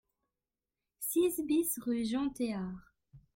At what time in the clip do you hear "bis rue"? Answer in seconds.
1.45-2.05